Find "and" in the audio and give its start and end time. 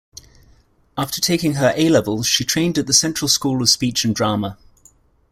4.03-4.15